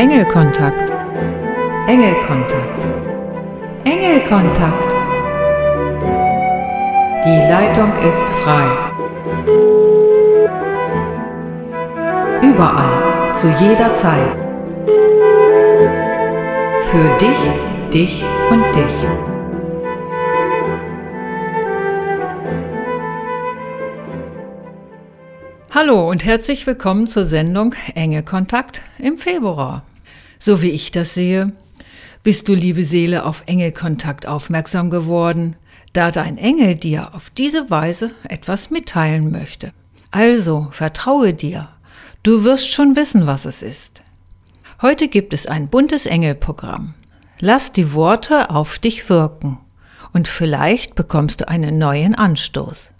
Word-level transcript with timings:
Engelkontakt. 0.00 0.90
Engelkontakt. 1.86 2.78
Engelkontakt. 3.84 4.94
Die 7.26 7.40
Leitung 7.50 7.92
ist 8.08 8.26
frei. 8.42 8.66
Überall, 12.40 13.34
zu 13.34 13.48
jeder 13.62 13.92
Zeit. 13.92 14.32
Für 16.90 17.18
dich, 17.18 17.92
dich 17.92 18.24
und 18.50 18.64
dich. 18.74 18.96
Hallo 25.74 26.08
und 26.08 26.24
herzlich 26.24 26.66
willkommen 26.66 27.06
zur 27.06 27.26
Sendung 27.26 27.74
Enge 27.94 28.22
Kontakt 28.22 28.80
im 28.98 29.18
Februar. 29.18 29.82
So 30.42 30.62
wie 30.62 30.70
ich 30.70 30.90
das 30.90 31.12
sehe, 31.12 31.52
bist 32.22 32.48
du, 32.48 32.54
liebe 32.54 32.82
Seele, 32.82 33.26
auf 33.26 33.42
Engelkontakt 33.46 34.26
aufmerksam 34.26 34.88
geworden, 34.88 35.54
da 35.92 36.10
dein 36.10 36.38
Engel 36.38 36.76
dir 36.76 37.14
auf 37.14 37.28
diese 37.28 37.68
Weise 37.70 38.12
etwas 38.26 38.70
mitteilen 38.70 39.30
möchte. 39.30 39.72
Also 40.10 40.68
vertraue 40.72 41.34
dir, 41.34 41.68
du 42.22 42.42
wirst 42.42 42.70
schon 42.70 42.96
wissen, 42.96 43.26
was 43.26 43.44
es 43.44 43.62
ist. 43.62 44.02
Heute 44.80 45.08
gibt 45.08 45.34
es 45.34 45.46
ein 45.46 45.68
buntes 45.68 46.06
Engelprogramm. 46.06 46.94
Lass 47.38 47.70
die 47.70 47.92
Worte 47.92 48.48
auf 48.48 48.78
dich 48.78 49.10
wirken 49.10 49.58
und 50.12 50.26
vielleicht 50.26 50.94
bekommst 50.94 51.42
du 51.42 51.48
einen 51.48 51.78
neuen 51.78 52.14
Anstoß. 52.14 52.92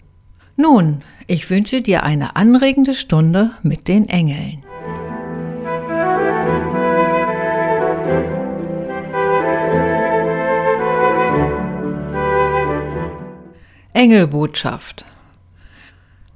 Nun, 0.57 1.01
ich 1.25 1.49
wünsche 1.49 1.81
dir 1.81 2.03
eine 2.03 2.35
anregende 2.35 2.93
Stunde 2.93 3.51
mit 3.63 3.87
den 3.87 4.09
Engeln. 4.09 4.63
Engelbotschaft 13.93 15.05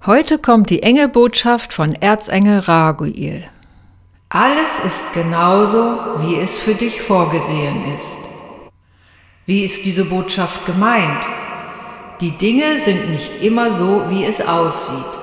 Heute 0.05 0.37
kommt 0.37 0.69
die 0.69 0.83
Engelbotschaft 0.83 1.73
von 1.73 1.95
Erzengel 1.95 2.59
Raguel. 2.59 3.43
Alles 4.29 4.69
ist 4.85 5.13
genauso, 5.13 5.97
wie 6.19 6.35
es 6.35 6.59
für 6.59 6.75
dich 6.75 7.01
vorgesehen 7.01 7.83
ist. 7.95 8.17
Wie 9.47 9.63
ist 9.63 9.83
diese 9.83 10.05
Botschaft 10.05 10.63
gemeint? 10.67 11.25
Die 12.21 12.37
Dinge 12.37 12.77
sind 12.77 13.09
nicht 13.09 13.43
immer 13.43 13.71
so, 13.71 14.03
wie 14.09 14.25
es 14.25 14.41
aussieht. 14.41 15.19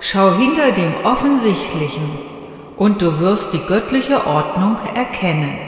Schau 0.00 0.34
hinter 0.34 0.72
dem 0.72 0.94
Offensichtlichen 1.04 2.18
und 2.78 3.02
du 3.02 3.18
wirst 3.20 3.52
die 3.52 3.66
göttliche 3.66 4.26
Ordnung 4.26 4.76
erkennen. 4.94 5.58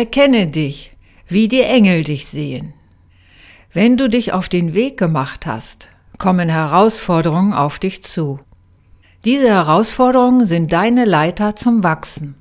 Erkenne 0.00 0.46
dich, 0.46 0.96
wie 1.28 1.46
die 1.46 1.60
Engel 1.60 2.04
dich 2.04 2.26
sehen. 2.26 2.72
Wenn 3.74 3.98
du 3.98 4.08
dich 4.08 4.32
auf 4.32 4.48
den 4.48 4.72
Weg 4.72 4.96
gemacht 4.96 5.44
hast, 5.44 5.88
kommen 6.16 6.48
Herausforderungen 6.48 7.52
auf 7.52 7.78
dich 7.78 8.02
zu. 8.02 8.40
Diese 9.26 9.48
Herausforderungen 9.48 10.46
sind 10.46 10.72
deine 10.72 11.04
Leiter 11.04 11.54
zum 11.54 11.82
Wachsen. 11.82 12.34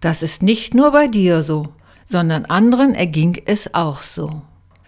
Das 0.00 0.24
ist 0.24 0.42
nicht 0.42 0.74
nur 0.74 0.90
bei 0.90 1.06
dir 1.06 1.44
so, 1.44 1.68
sondern 2.04 2.46
anderen 2.46 2.96
erging 2.96 3.40
es 3.46 3.72
auch 3.72 4.02
so. 4.02 4.42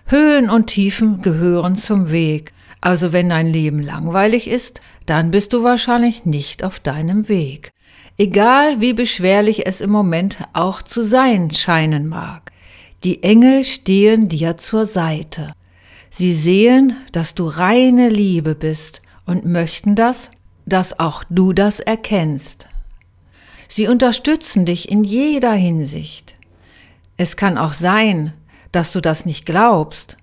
Höhen 0.07 0.51
und 0.51 0.67
Tiefen 0.67 1.23
gehören 1.23 1.77
zum 1.77 2.11
Weg, 2.11 2.53
also 2.81 3.13
wenn 3.13 3.29
dein 3.29 3.47
Leben 3.47 3.81
langweilig 3.81 4.49
ist, 4.49 4.81
dann 5.07 5.31
bist 5.31 5.53
du 5.53 5.63
wahrscheinlich 5.63 6.25
nicht 6.25 6.63
auf 6.65 6.81
deinem 6.81 7.29
Weg. 7.29 7.71
Egal 8.17 8.81
wie 8.81 8.93
beschwerlich 8.93 9.67
es 9.67 9.81
im 9.81 9.91
Moment 9.91 10.39
auch 10.53 10.83
zu 10.83 11.03
sein 11.03 11.51
scheinen 11.51 12.09
mag, 12.09 12.53
die 13.05 13.23
Engel 13.23 13.65
stehen 13.65 14.29
dir 14.29 14.57
zur 14.57 14.87
Seite. 14.87 15.53
Sie 16.11 16.35
sehen, 16.35 16.97
dass 17.13 17.35
du 17.35 17.47
reine 17.47 18.09
Liebe 18.09 18.55
bist 18.55 19.03
und 19.25 19.45
möchten 19.45 19.95
das, 19.95 20.31
dass 20.67 20.99
auch 20.99 21.23
du 21.31 21.53
das 21.53 21.81
erkennst. 21.81 22.69
Sie 23.69 23.87
unterstützen 23.87 24.65
dich 24.65 24.91
in 24.91 25.05
jeder 25.05 25.53
Hinsicht. 25.53 26.35
Es 27.17 27.37
kann 27.37 27.59
auch 27.59 27.73
sein, 27.73 28.33
dass 28.73 28.93
du 28.93 29.01
das 29.01 29.27
nicht 29.27 29.47
glaubst, 29.47 30.17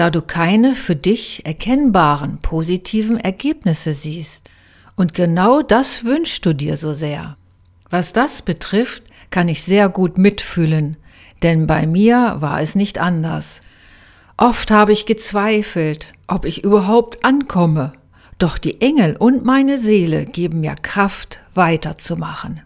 da 0.00 0.08
du 0.08 0.22
keine 0.22 0.76
für 0.76 0.96
dich 0.96 1.44
erkennbaren 1.44 2.38
positiven 2.38 3.18
Ergebnisse 3.18 3.92
siehst. 3.92 4.50
Und 4.96 5.12
genau 5.12 5.60
das 5.60 6.06
wünschst 6.06 6.46
du 6.46 6.54
dir 6.54 6.78
so 6.78 6.94
sehr. 6.94 7.36
Was 7.90 8.14
das 8.14 8.40
betrifft, 8.40 9.02
kann 9.28 9.46
ich 9.46 9.62
sehr 9.62 9.90
gut 9.90 10.16
mitfühlen, 10.16 10.96
denn 11.42 11.66
bei 11.66 11.86
mir 11.86 12.36
war 12.38 12.62
es 12.62 12.74
nicht 12.74 12.96
anders. 12.96 13.60
Oft 14.38 14.70
habe 14.70 14.92
ich 14.92 15.04
gezweifelt, 15.04 16.08
ob 16.28 16.46
ich 16.46 16.64
überhaupt 16.64 17.22
ankomme 17.22 17.92
doch 18.38 18.56
die 18.56 18.80
Engel 18.80 19.16
und 19.18 19.44
meine 19.44 19.78
Seele 19.78 20.24
geben 20.24 20.60
mir 20.60 20.76
Kraft, 20.76 21.40
weiterzumachen. 21.52 22.62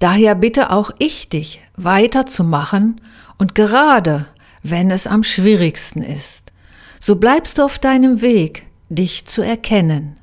Daher 0.00 0.34
bitte 0.34 0.72
auch 0.72 0.90
ich 0.98 1.28
dich, 1.28 1.62
weiterzumachen 1.76 3.00
und 3.38 3.54
gerade, 3.54 4.26
wenn 4.64 4.90
es 4.90 5.06
am 5.06 5.22
schwierigsten 5.22 6.02
ist, 6.02 6.52
so 6.98 7.16
bleibst 7.16 7.58
du 7.58 7.62
auf 7.62 7.78
deinem 7.78 8.22
Weg, 8.22 8.66
dich 8.88 9.26
zu 9.26 9.42
erkennen. 9.42 10.16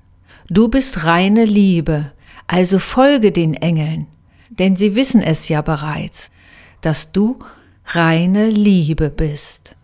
Du 0.50 0.68
bist 0.68 1.06
reine 1.06 1.46
Liebe, 1.46 2.12
also 2.48 2.80
folge 2.80 3.32
den 3.32 3.54
Engeln, 3.54 4.08
denn 4.50 4.76
sie 4.76 4.96
wissen 4.96 5.22
es 5.22 5.48
ja 5.48 5.62
bereits, 5.62 6.32
dass 6.82 7.12
du 7.12 7.40
reine 7.86 8.50
Liebe 8.50 9.12
bist. 9.12 9.76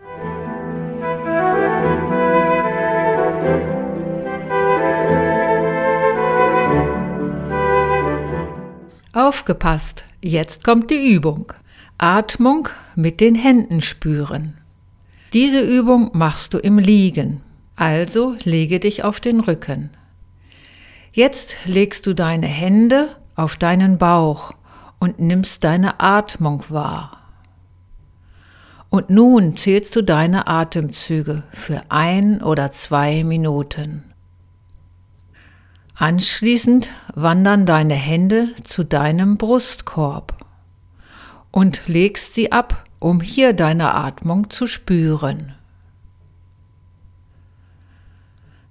Aufgepasst, 9.14 10.04
jetzt 10.24 10.64
kommt 10.64 10.90
die 10.90 11.14
Übung. 11.14 11.54
Atmung 12.00 12.70
mit 12.96 13.22
den 13.22 13.34
Händen 13.34 13.82
spüren. 13.82 14.54
Diese 15.34 15.62
Übung 15.62 16.12
machst 16.14 16.54
du 16.54 16.60
im 16.60 16.78
Liegen, 16.78 17.42
also 17.76 18.36
lege 18.44 18.80
dich 18.80 19.04
auf 19.04 19.20
den 19.20 19.40
Rücken. 19.40 19.90
Jetzt 21.12 21.56
legst 21.66 22.06
du 22.06 22.14
deine 22.14 22.46
Hände 22.46 23.10
auf 23.36 23.58
deinen 23.58 23.98
Bauch 23.98 24.54
und 25.00 25.20
nimmst 25.20 25.64
deine 25.64 26.00
Atmung 26.00 26.64
wahr. 26.70 27.18
Und 28.90 29.10
nun 29.10 29.58
zählst 29.58 29.96
du 29.96 30.04
deine 30.04 30.48
Atemzüge 30.48 31.42
für 31.52 31.82
ein 31.90 32.44
oder 32.44 32.72
zwei 32.72 33.24
Minuten. 33.24 34.04
Anschließend 35.96 36.92
wandern 37.16 37.66
deine 37.66 37.96
Hände 37.96 38.50
zu 38.64 38.84
deinem 38.84 39.38
Brustkorb 39.38 40.37
und 41.52 41.88
legst 41.88 42.34
sie 42.34 42.52
ab, 42.52 42.86
um 43.00 43.22
hier 43.22 43.54
deine 43.54 43.94
Atmung 43.94 44.50
zu 44.50 44.68
spüren. 44.68 45.54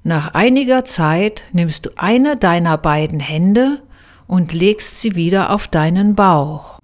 Nach 0.02 0.34
einiger 0.34 0.84
Zeit 0.84 1.42
nimmst 1.52 1.86
du 1.86 1.90
eine 1.96 2.36
deiner 2.36 2.78
beiden 2.78 3.18
Hände 3.18 3.82
und 4.26 4.52
legst 4.52 5.00
sie 5.00 5.16
wieder 5.16 5.50
auf 5.50 5.66
deinen 5.66 6.14
Bauch. 6.14 6.78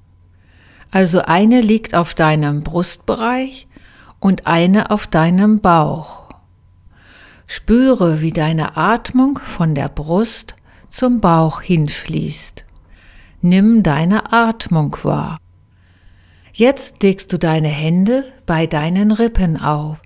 Also 0.91 1.23
eine 1.23 1.61
liegt 1.61 1.95
auf 1.95 2.15
deinem 2.15 2.63
Brustbereich 2.63 3.69
und 4.19 4.47
eine 4.47 4.91
auf 4.91 5.07
deinem 5.07 5.61
Bauch. 5.61 6.29
Spüre, 7.47 8.21
wie 8.21 8.33
deine 8.33 8.77
Atmung 8.77 9.39
von 9.39 9.75
der 9.75 9.89
Brust 9.89 10.57
zum 10.89 11.21
Bauch 11.21 11.61
hinfließt. 11.61 12.65
Nimm 13.41 13.83
deine 13.83 14.33
Atmung 14.33 14.97
wahr. 15.03 15.39
Jetzt 16.55 17.03
legst 17.03 17.33
du 17.33 17.39
deine 17.39 17.69
Hände 17.69 18.25
bei 18.45 18.67
deinen 18.67 19.11
Rippen 19.11 19.57
auf 19.57 20.03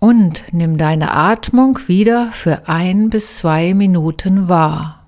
und 0.00 0.42
nimm 0.52 0.76
deine 0.76 1.12
Atmung 1.12 1.78
wieder 1.86 2.32
für 2.32 2.68
ein 2.68 3.10
bis 3.10 3.38
zwei 3.38 3.72
Minuten 3.72 4.48
wahr. 4.48 5.06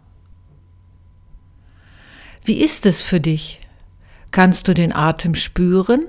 Wie 2.44 2.62
ist 2.62 2.87
es 2.87 3.02
für 3.02 3.20
dich? 3.20 3.61
Kannst 4.31 4.69
du 4.69 4.75
den 4.75 4.94
Atem 4.94 5.35
spüren? 5.35 6.06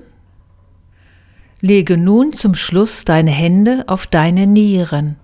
Lege 1.60 1.96
nun 1.96 2.32
zum 2.32 2.54
Schluss 2.54 3.04
deine 3.04 3.32
Hände 3.32 3.84
auf 3.88 4.06
deine 4.06 4.46
Nieren 4.46 5.16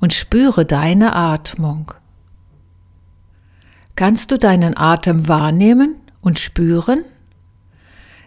und 0.00 0.14
spüre 0.14 0.64
deine 0.64 1.14
Atmung. 1.14 1.92
Kannst 3.96 4.30
du 4.30 4.38
deinen 4.38 4.76
Atem 4.76 5.28
wahrnehmen 5.28 5.96
und 6.20 6.38
spüren? 6.38 7.04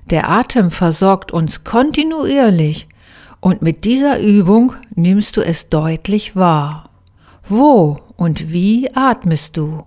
Der 0.10 0.30
Atem 0.30 0.72
versorgt 0.72 1.32
uns 1.32 1.64
kontinuierlich 1.64 2.88
Und 3.42 3.62
mit 3.62 3.86
dieser 3.86 4.20
Übung 4.20 4.74
nimmst 4.96 5.38
du 5.38 5.42
es 5.42 5.70
deutlich 5.70 6.36
wahr. 6.36 6.90
Wo 7.48 8.00
und 8.18 8.52
wie 8.52 8.94
atmest 8.96 9.56
du? 9.56 9.84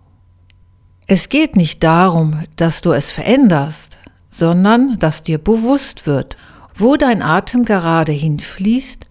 Es 1.06 1.28
geht 1.28 1.56
nicht 1.56 1.82
darum, 1.82 2.44
dass 2.56 2.80
du 2.80 2.92
es 2.92 3.10
veränderst, 3.10 3.98
sondern 4.30 4.98
dass 4.98 5.22
dir 5.22 5.38
bewusst 5.38 6.06
wird, 6.06 6.36
wo 6.74 6.96
dein 6.96 7.20
Atem 7.20 7.64
gerade 7.64 8.12
hinfließt 8.12 9.06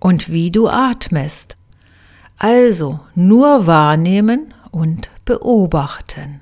und 0.00 0.30
wie 0.30 0.50
du 0.50 0.68
atmest. 0.68 1.56
Also 2.38 3.00
nur 3.14 3.66
wahrnehmen 3.66 4.52
und 4.72 5.10
beobachten. 5.24 6.40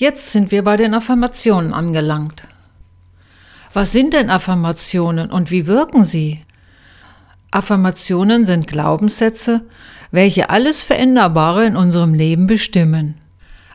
Jetzt 0.00 0.32
sind 0.32 0.50
wir 0.50 0.64
bei 0.64 0.78
den 0.78 0.94
Affirmationen 0.94 1.74
angelangt. 1.74 2.44
Was 3.74 3.92
sind 3.92 4.14
denn 4.14 4.30
Affirmationen 4.30 5.30
und 5.30 5.50
wie 5.50 5.66
wirken 5.66 6.06
sie? 6.06 6.40
Affirmationen 7.50 8.46
sind 8.46 8.66
Glaubenssätze, 8.66 9.60
welche 10.10 10.48
alles 10.48 10.82
Veränderbare 10.82 11.66
in 11.66 11.76
unserem 11.76 12.14
Leben 12.14 12.46
bestimmen. 12.46 13.18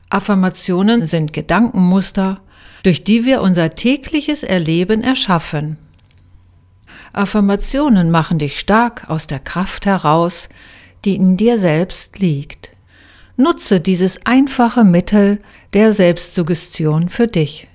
Affirmationen 0.09 1.05
sind 1.05 1.31
Gedankenmuster, 1.31 2.41
durch 2.81 3.03
die 3.03 3.23
wir 3.23 3.43
unser 3.43 3.75
tägliches 3.75 4.41
Erleben 4.41 5.03
erschaffen. 5.03 5.77
Affirmationen 7.13 8.09
machen 8.09 8.39
dich 8.39 8.59
stark 8.59 9.11
aus 9.11 9.27
der 9.27 9.41
Kraft 9.41 9.85
heraus, 9.85 10.49
die 11.05 11.17
in 11.17 11.37
dir 11.37 11.59
selbst 11.59 12.17
liegt. 12.17 12.74
Nutze 13.37 13.81
dieses 13.81 14.25
einfache 14.25 14.85
Mittel 14.85 15.41
der 15.73 15.91
Selbstsuggestion 15.91 17.09
für 17.09 17.27
dich. 17.27 17.67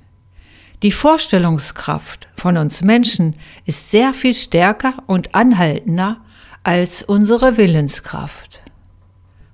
Die 0.83 0.93
Vorstellungskraft 0.93 2.29
von 2.35 2.57
uns 2.57 2.81
Menschen 2.81 3.35
ist 3.67 3.91
sehr 3.91 4.15
viel 4.15 4.35
stärker 4.35 4.95
und 5.07 5.35
anhaltender 5.35 6.17
als 6.63 7.03
unsere 7.03 7.59
Willenskraft. 7.59 8.63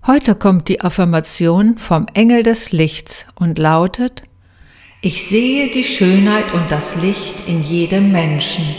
Heute 0.06 0.36
kommt 0.36 0.68
die 0.68 0.80
Affirmation 0.80 1.76
vom 1.78 2.06
Engel 2.14 2.44
des 2.44 2.70
Lichts 2.70 3.26
und 3.34 3.58
lautet, 3.58 4.22
ich 5.02 5.28
sehe 5.28 5.68
die 5.72 5.82
Schönheit 5.82 6.52
und 6.54 6.70
das 6.70 6.94
Licht 6.96 7.48
in 7.48 7.64
jedem 7.64 8.12
Menschen. 8.12 8.76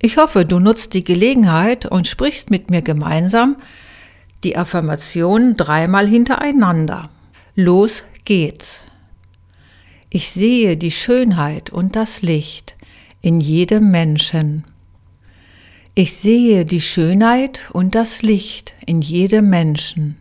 Ich 0.00 0.16
hoffe, 0.16 0.46
du 0.46 0.58
nutzt 0.60 0.94
die 0.94 1.04
Gelegenheit 1.04 1.84
und 1.84 2.06
sprichst 2.06 2.50
mit 2.50 2.70
mir 2.70 2.80
gemeinsam 2.80 3.56
die 4.44 4.56
Affirmation 4.56 5.56
dreimal 5.56 6.06
hintereinander. 6.06 7.10
Los 7.54 8.04
geht's. 8.24 8.80
Ich 10.10 10.30
sehe 10.30 10.76
die 10.76 10.90
Schönheit 10.90 11.70
und 11.70 11.96
das 11.96 12.22
Licht 12.22 12.76
in 13.20 13.40
jedem 13.40 13.90
Menschen. 13.90 14.64
Ich 15.94 16.14
sehe 16.16 16.64
die 16.64 16.80
Schönheit 16.80 17.66
und 17.72 17.94
das 17.94 18.22
Licht 18.22 18.72
in 18.86 19.02
jedem 19.02 19.50
Menschen. 19.50 20.16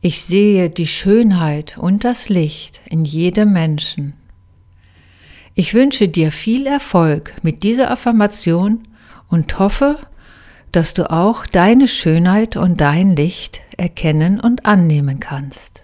Ich 0.00 0.22
sehe 0.22 0.70
die 0.70 0.86
Schönheit 0.86 1.76
und 1.76 2.04
das 2.04 2.28
Licht 2.28 2.80
in 2.86 3.04
jedem 3.04 3.52
Menschen. 3.52 4.14
Ich 5.54 5.74
wünsche 5.74 6.08
dir 6.08 6.32
viel 6.32 6.66
Erfolg 6.66 7.34
mit 7.42 7.62
dieser 7.64 7.90
Affirmation 7.90 8.88
und 9.28 9.58
hoffe, 9.58 9.98
dass 10.72 10.94
du 10.94 11.10
auch 11.10 11.46
deine 11.46 11.88
Schönheit 11.88 12.56
und 12.56 12.80
dein 12.80 13.16
Licht 13.16 13.60
erkennen 13.76 14.40
und 14.40 14.66
annehmen 14.66 15.20
kannst. 15.20 15.82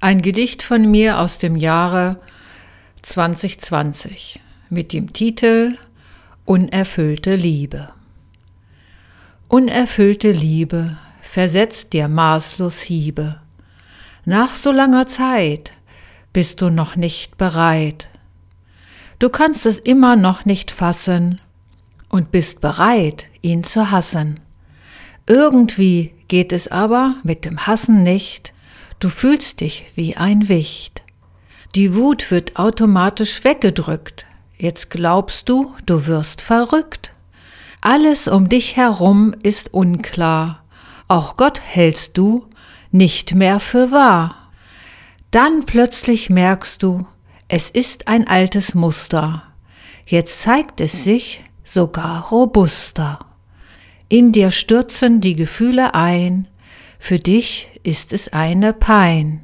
Ein 0.00 0.20
Gedicht 0.20 0.62
von 0.62 0.90
mir 0.90 1.20
aus 1.20 1.38
dem 1.38 1.56
Jahre 1.56 2.16
2020 3.02 4.40
mit 4.68 4.92
dem 4.92 5.12
Titel 5.12 5.78
Unerfüllte 6.44 7.36
Liebe. 7.36 7.90
Unerfüllte 9.46 10.32
Liebe 10.32 10.96
versetzt 11.22 11.92
dir 11.92 12.08
maßlos 12.08 12.80
Hiebe. 12.80 13.41
Nach 14.24 14.54
so 14.54 14.72
langer 14.72 15.06
Zeit 15.06 15.72
bist 16.32 16.60
du 16.62 16.70
noch 16.70 16.96
nicht 16.96 17.36
bereit. 17.36 18.08
Du 19.18 19.28
kannst 19.28 19.66
es 19.66 19.78
immer 19.78 20.16
noch 20.16 20.44
nicht 20.44 20.70
fassen 20.70 21.40
und 22.08 22.30
bist 22.32 22.60
bereit, 22.60 23.26
ihn 23.40 23.64
zu 23.64 23.90
hassen. 23.90 24.40
Irgendwie 25.26 26.14
geht 26.28 26.52
es 26.52 26.68
aber 26.68 27.16
mit 27.22 27.44
dem 27.44 27.66
Hassen 27.66 28.02
nicht, 28.02 28.52
Du 29.02 29.08
fühlst 29.08 29.60
dich 29.60 29.86
wie 29.96 30.16
ein 30.16 30.48
Wicht. 30.48 31.02
Die 31.74 31.96
Wut 31.96 32.30
wird 32.30 32.56
automatisch 32.56 33.42
weggedrückt. 33.42 34.26
Jetzt 34.56 34.90
glaubst 34.90 35.48
du, 35.48 35.74
du 35.86 36.06
wirst 36.06 36.40
verrückt. 36.40 37.12
Alles 37.80 38.28
um 38.28 38.48
dich 38.48 38.76
herum 38.76 39.34
ist 39.42 39.74
unklar. 39.74 40.62
Auch 41.08 41.36
Gott 41.36 41.60
hältst 41.60 42.16
du 42.16 42.46
nicht 42.92 43.34
mehr 43.34 43.58
für 43.58 43.90
wahr. 43.90 44.50
Dann 45.30 45.64
plötzlich 45.66 46.30
merkst 46.30 46.82
du, 46.82 47.06
es 47.48 47.70
ist 47.70 48.08
ein 48.08 48.28
altes 48.28 48.74
Muster. 48.74 49.42
Jetzt 50.06 50.42
zeigt 50.42 50.80
es 50.80 51.04
sich 51.04 51.42
sogar 51.64 52.28
robuster. 52.28 53.26
In 54.08 54.32
dir 54.32 54.50
stürzen 54.50 55.20
die 55.20 55.36
Gefühle 55.36 55.94
ein, 55.94 56.48
für 56.98 57.18
dich 57.18 57.68
ist 57.82 58.12
es 58.12 58.32
eine 58.32 58.72
Pein. 58.72 59.40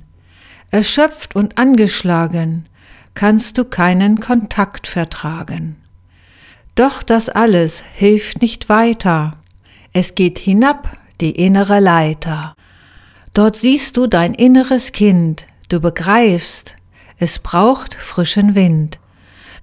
Erschöpft 0.71 1.35
und 1.35 1.59
angeschlagen 1.59 2.67
kannst 3.15 3.59
du 3.59 3.65
keinen 3.65 4.21
Kontakt 4.21 4.87
vertragen. 4.87 5.77
Doch 6.75 7.03
das 7.03 7.29
alles 7.29 7.83
hilft 7.95 8.43
nicht 8.43 8.69
weiter. 8.69 9.39
Es 9.93 10.15
geht 10.15 10.39
hinab 10.39 10.97
die 11.21 11.33
innere 11.33 11.81
Leiter. 11.81 12.55
Dort 13.35 13.57
siehst 13.57 13.97
du 13.97 14.07
dein 14.07 14.35
inneres 14.35 14.93
Kind, 14.93 15.45
du 15.69 15.81
begreifst, 15.81 16.75
es 17.19 17.39
braucht 17.39 17.95
frischen 17.95 18.55
Wind. 18.55 18.99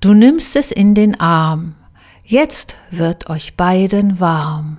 Du 0.02 0.14
nimmst 0.14 0.56
es 0.56 0.72
in 0.72 0.94
den 0.94 1.20
Arm, 1.20 1.76
jetzt 2.24 2.76
wird 2.92 3.30
euch 3.30 3.56
beiden 3.56 4.20
warm. 4.20 4.78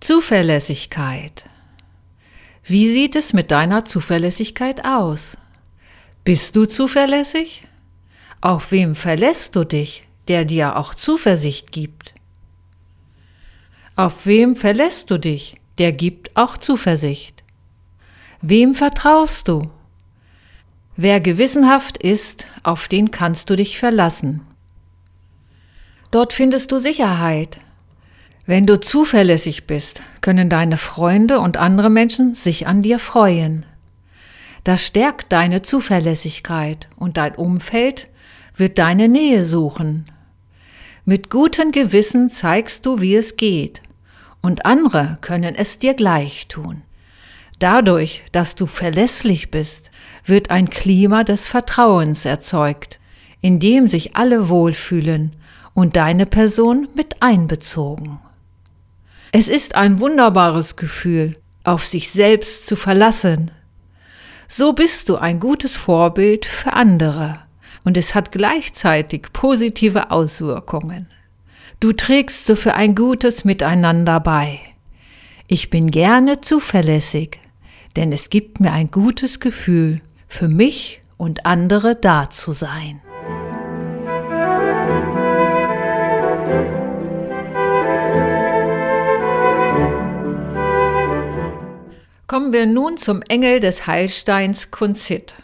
Zuverlässigkeit. 0.00 1.44
Wie 2.64 2.88
sieht 2.90 3.16
es 3.16 3.32
mit 3.32 3.50
deiner 3.50 3.84
Zuverlässigkeit 3.84 4.84
aus? 4.84 5.36
Bist 6.24 6.56
du 6.56 6.66
zuverlässig? 6.66 7.64
Auf 8.40 8.72
wem 8.72 8.94
verlässt 8.94 9.54
du 9.54 9.64
dich, 9.64 10.04
der 10.28 10.44
dir 10.44 10.76
auch 10.76 10.94
Zuversicht 10.94 11.72
gibt? 11.72 12.14
Auf 13.96 14.24
wem 14.24 14.56
verlässt 14.56 15.10
du 15.10 15.18
dich, 15.18 15.56
der 15.76 15.92
gibt 15.92 16.36
auch 16.36 16.56
Zuversicht? 16.56 17.44
Wem 18.40 18.74
vertraust 18.74 19.48
du? 19.48 19.68
Wer 20.96 21.20
gewissenhaft 21.20 21.98
ist, 21.98 22.46
auf 22.62 22.88
den 22.88 23.10
kannst 23.10 23.50
du 23.50 23.56
dich 23.56 23.78
verlassen. 23.78 24.40
Dort 26.10 26.32
findest 26.32 26.72
du 26.72 26.78
Sicherheit, 26.78 27.60
wenn 28.46 28.66
du 28.66 28.80
zuverlässig 28.80 29.66
bist, 29.66 30.02
können 30.22 30.48
deine 30.48 30.76
Freunde 30.76 31.40
und 31.40 31.56
andere 31.56 31.90
Menschen 31.90 32.34
sich 32.34 32.66
an 32.66 32.82
dir 32.82 32.98
freuen. 32.98 33.64
Das 34.64 34.84
stärkt 34.84 35.30
deine 35.30 35.62
Zuverlässigkeit 35.62 36.88
und 36.96 37.16
dein 37.16 37.34
Umfeld 37.36 38.08
wird 38.60 38.78
deine 38.78 39.08
Nähe 39.08 39.44
suchen. 39.44 40.04
Mit 41.04 41.30
gutem 41.30 41.72
Gewissen 41.72 42.28
zeigst 42.28 42.86
du, 42.86 43.00
wie 43.00 43.16
es 43.16 43.36
geht, 43.36 43.82
und 44.42 44.64
andere 44.64 45.18
können 45.22 45.56
es 45.56 45.78
dir 45.78 45.94
gleich 45.94 46.46
tun. 46.46 46.82
Dadurch, 47.58 48.22
dass 48.30 48.54
du 48.54 48.66
verlässlich 48.66 49.50
bist, 49.50 49.90
wird 50.24 50.50
ein 50.50 50.70
Klima 50.70 51.24
des 51.24 51.48
Vertrauens 51.48 52.24
erzeugt, 52.24 53.00
in 53.40 53.58
dem 53.58 53.88
sich 53.88 54.14
alle 54.14 54.48
wohlfühlen 54.48 55.34
und 55.74 55.96
deine 55.96 56.26
Person 56.26 56.88
mit 56.94 57.22
einbezogen. 57.22 58.20
Es 59.32 59.48
ist 59.48 59.74
ein 59.74 60.00
wunderbares 60.00 60.76
Gefühl, 60.76 61.36
auf 61.64 61.86
sich 61.86 62.10
selbst 62.10 62.66
zu 62.66 62.76
verlassen. 62.76 63.50
So 64.48 64.72
bist 64.72 65.08
du 65.08 65.16
ein 65.16 65.40
gutes 65.40 65.76
Vorbild 65.76 66.44
für 66.46 66.72
andere 66.72 67.40
und 67.84 67.96
es 67.96 68.14
hat 68.14 68.32
gleichzeitig 68.32 69.32
positive 69.32 70.10
Auswirkungen. 70.10 71.08
Du 71.80 71.92
trägst 71.92 72.46
so 72.46 72.56
für 72.56 72.74
ein 72.74 72.94
gutes 72.94 73.44
Miteinander 73.44 74.20
bei. 74.20 74.60
Ich 75.48 75.70
bin 75.70 75.90
gerne 75.90 76.40
zuverlässig, 76.40 77.38
denn 77.96 78.12
es 78.12 78.30
gibt 78.30 78.60
mir 78.60 78.72
ein 78.72 78.90
gutes 78.90 79.40
Gefühl, 79.40 80.00
für 80.28 80.48
mich 80.48 81.02
und 81.16 81.46
andere 81.46 81.96
da 81.96 82.30
zu 82.30 82.52
sein. 82.52 83.00
Kommen 92.26 92.52
wir 92.52 92.66
nun 92.66 92.96
zum 92.96 93.22
Engel 93.22 93.58
des 93.58 93.88
Heilsteins 93.88 94.70
Kunzit. 94.70 95.34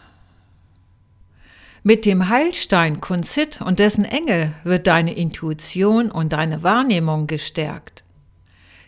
Mit 1.87 2.03
dem 2.03 2.27
Heilstein 2.27 2.99
Kunzit 2.99 3.61
und 3.61 3.79
dessen 3.79 4.03
Engel 4.03 4.51
wird 4.65 4.87
deine 4.87 5.13
Intuition 5.15 6.11
und 6.11 6.33
deine 6.33 6.61
Wahrnehmung 6.61 7.27
gestärkt. 7.27 8.03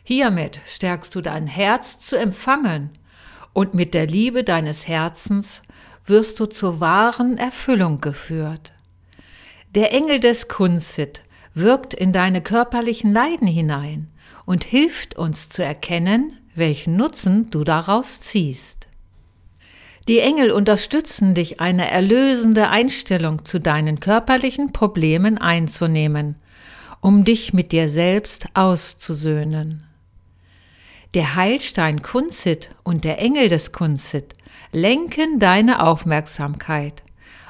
Hiermit 0.03 0.59
stärkst 0.67 1.15
du 1.15 1.21
dein 1.21 1.47
Herz 1.47 2.01
zu 2.01 2.17
empfangen 2.17 2.89
und 3.53 3.73
mit 3.73 3.93
der 3.93 4.05
Liebe 4.05 4.43
deines 4.43 4.85
Herzens 4.85 5.61
wirst 6.07 6.41
du 6.41 6.45
zur 6.45 6.81
wahren 6.81 7.37
Erfüllung 7.37 8.01
geführt. 8.01 8.73
Der 9.75 9.93
Engel 9.93 10.19
des 10.19 10.49
Kunzit 10.49 11.21
wirkt 11.53 11.93
in 11.93 12.11
deine 12.11 12.41
körperlichen 12.41 13.13
Leiden 13.13 13.47
hinein 13.47 14.09
und 14.45 14.65
hilft 14.65 15.15
uns 15.17 15.47
zu 15.47 15.63
erkennen, 15.63 16.37
welchen 16.53 16.97
Nutzen 16.97 17.49
du 17.49 17.63
daraus 17.63 18.19
ziehst. 18.19 18.78
Die 20.09 20.21
Engel 20.21 20.49
unterstützen 20.49 21.35
dich, 21.35 21.59
eine 21.59 21.91
erlösende 21.91 22.69
Einstellung 22.69 23.45
zu 23.45 23.59
deinen 23.59 23.99
körperlichen 23.99 24.73
Problemen 24.73 25.37
einzunehmen, 25.37 26.33
um 26.99 27.25
dich 27.25 27.53
mit 27.53 27.71
dir 27.71 27.87
selbst 27.89 28.47
auszusöhnen. 28.55 29.83
Der 31.13 31.35
Heilstein 31.35 32.01
Kunzit 32.01 32.71
und 32.81 33.03
der 33.03 33.19
Engel 33.19 33.49
des 33.49 33.71
Kunzit 33.71 34.33
lenken 34.71 35.37
deine 35.37 35.83
Aufmerksamkeit 35.83 37.03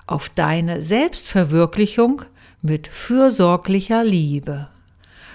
auf 0.06 0.28
deine 0.28 0.84
Selbstverwirklichung 0.84 2.24
mit 2.62 2.88
fürsorglicher 2.90 4.04
Liebe. 4.04 4.68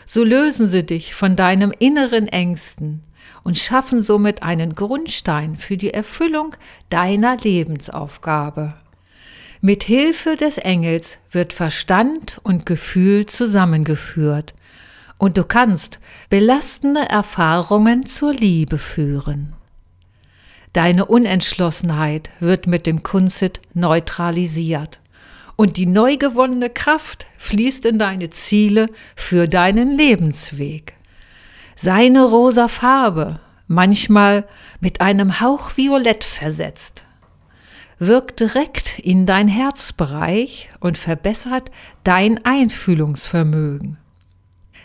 So 0.05 0.25
lösen 0.25 0.69
sie 0.69 0.85
dich 0.85 1.15
von 1.15 1.37
deinem 1.37 1.73
inneren 1.79 2.29
Ängsten, 2.29 3.03
und 3.43 3.59
schaffen 3.59 4.03
somit 4.03 4.43
einen 4.43 4.75
Grundstein 4.75 5.57
für 5.57 5.77
die 5.77 5.93
Erfüllung 5.93 6.57
deiner 6.91 7.37
Lebensaufgabe. 7.37 8.75
Mit 9.61 9.83
Hilfe 9.85 10.37
des 10.37 10.59
Engels 10.59 11.19
wird 11.31 11.53
Verstand 11.53 12.39
und 12.43 12.67
Gefühl 12.67 13.27
zusammengeführt 13.27 14.55
und 15.19 15.39
du 15.39 15.45
kannst 15.45 16.01
belastende 16.29 17.01
Erfahrungen 17.01 18.05
zur 18.05 18.33
Liebe 18.33 18.79
führen. 18.79 19.55
Deine 20.75 21.07
Unentschlossenheit 21.07 22.31
wird 22.41 22.67
mit 22.67 22.85
dem 22.85 23.03
Kunzit 23.03 23.61
neutralisiert 23.75 25.01
und 25.57 25.77
die 25.77 25.87
neu 25.87 26.17
gewonnene 26.17 26.69
Kraft 26.69 27.27
fließt 27.39 27.87
in 27.87 27.99
deine 27.99 28.31
Ziele 28.31 28.89
für 29.15 29.49
deinen 29.49 29.97
Lebensweg. 29.97 30.95
Seine 31.77 32.25
rosa 32.25 32.69
Farbe, 32.69 33.41
manchmal 33.67 34.47
mit 34.81 35.01
einem 35.01 35.41
Hauch 35.41 35.77
Violett 35.77 36.25
versetzt, 36.25 37.05
wirkt 37.99 38.41
direkt 38.41 38.99
in 38.99 39.27
dein 39.27 39.49
Herzbereich 39.49 40.71
und 40.81 40.99
verbessert 40.99 41.71
dein 42.03 42.45
Einfühlungsvermögen. 42.45 43.99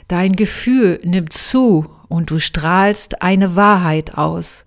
Dein 0.08 0.34
Gefühl 0.34 1.00
nimmt 1.04 1.34
zu 1.34 1.90
und 2.08 2.32
du 2.32 2.40
strahlst 2.40 3.22
eine 3.22 3.56
Wahrheit 3.56 4.18
aus. 4.18 4.66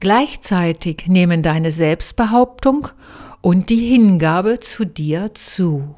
Gleichzeitig 0.00 1.06
nehmen 1.06 1.42
deine 1.42 1.70
Selbstbehauptung 1.70 2.88
und 3.40 3.70
die 3.70 3.88
Hingabe 3.88 4.60
zu 4.60 4.84
dir 4.84 5.32
zu. 5.34 5.94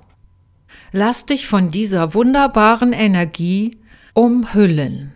Lass 0.92 1.26
dich 1.26 1.46
von 1.46 1.70
dieser 1.70 2.14
wunderbaren 2.14 2.92
Energie 2.92 3.78
umhüllen. 4.12 5.13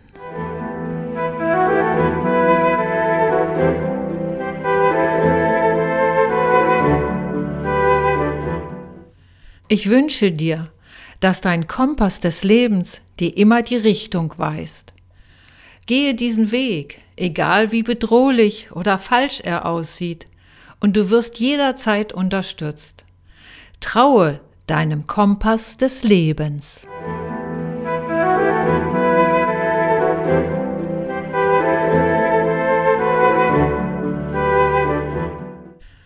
Ich 9.71 9.87
wünsche 9.87 10.31
dir, 10.31 10.71
dass 11.19 11.41
dein 11.41 11.67
Kompass 11.67 12.19
des 12.19 12.43
Lebens 12.43 13.01
dir 13.19 13.37
immer 13.37 13.61
die 13.61 13.75
Richtung 13.75 14.33
weist. 14.37 14.93
Gehe 15.85 16.15
diesen 16.15 16.51
Weg, 16.51 16.99
egal 17.15 17.71
wie 17.71 17.83
bedrohlich 17.83 18.71
oder 18.71 18.97
falsch 18.97 19.41
er 19.41 19.67
aussieht, 19.67 20.25
und 20.79 20.97
du 20.97 21.11
wirst 21.11 21.37
jederzeit 21.37 22.13
unterstützt. 22.13 23.05
Traue 23.79 24.39
deinem 24.65 25.05
Kompass 25.05 25.77
des 25.77 26.01
Lebens. 26.01 26.87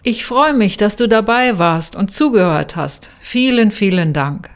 Ich 0.06 0.26
freue 0.26 0.54
mich, 0.54 0.76
dass 0.76 0.98
du 0.98 1.08
dabei 1.08 1.58
warst 1.58 1.96
und 1.96 2.12
zugehört 2.12 2.76
hast. 2.76 3.10
Vielen, 3.22 3.72
vielen 3.72 4.12
Dank. 4.12 4.50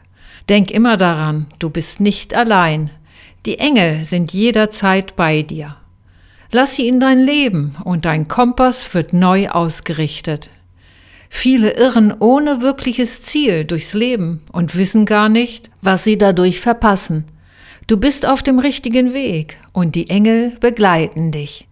Denk 0.50 0.70
immer 0.72 0.98
daran, 0.98 1.46
du 1.58 1.70
bist 1.70 2.02
nicht 2.02 2.36
allein. 2.36 2.90
Die 3.46 3.58
Engel 3.58 4.04
sind 4.04 4.34
jederzeit 4.34 5.16
bei 5.16 5.44
dir. 5.44 5.78
Lass 6.52 6.76
sie 6.76 6.90
in 6.90 7.00
dein 7.00 7.20
Leben 7.20 7.78
und 7.86 8.04
dein 8.04 8.28
Kompass 8.28 8.94
wird 8.94 9.14
neu 9.14 9.48
ausgerichtet. 9.48 10.50
Viele 11.30 11.72
irren 11.72 12.14
ohne 12.20 12.62
wirkliches 12.62 13.24
Ziel 13.24 13.64
durchs 13.64 13.94
Leben 13.94 14.42
und 14.52 14.76
wissen 14.76 15.06
gar 15.06 15.30
nicht, 15.30 15.70
was 15.82 16.04
sie 16.04 16.18
dadurch 16.18 16.60
verpassen. 16.60 17.24
Du 17.88 17.96
bist 17.96 18.26
auf 18.26 18.44
dem 18.44 18.60
richtigen 18.60 19.14
Weg 19.14 19.56
und 19.72 19.96
die 19.96 20.10
Engel 20.10 20.58
begleiten 20.60 21.32
dich. 21.32 21.68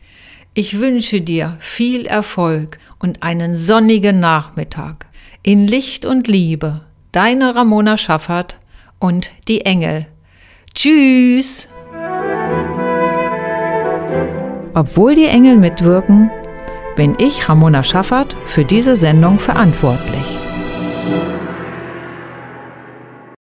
Ich 0.57 0.79
wünsche 0.79 1.19
dir 1.19 1.57
viel 1.59 2.05
Erfolg 2.05 2.77
und 2.97 3.23
einen 3.23 3.57
sonnigen 3.57 4.21
Nachmittag. 4.21 5.05
In 5.43 5.67
Licht 5.67 6.05
und 6.05 6.29
Liebe, 6.29 6.79
deine 7.11 7.55
Ramona 7.55 7.97
Schaffert 7.97 8.55
und 8.97 9.31
die 9.49 9.65
Engel. 9.65 10.07
Tschüss! 10.73 11.67
Obwohl 14.73 15.15
die 15.15 15.25
Engel 15.25 15.57
mitwirken, 15.57 16.31
bin 16.95 17.15
ich, 17.19 17.49
Ramona 17.49 17.83
Schaffert, 17.83 18.37
für 18.45 18.63
diese 18.63 18.95
Sendung 18.95 19.39
verantwortlich. 19.39 20.34